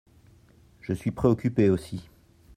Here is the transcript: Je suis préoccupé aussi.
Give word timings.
Je 0.81 0.93
suis 0.93 1.11
préoccupé 1.11 1.69
aussi. 1.69 2.09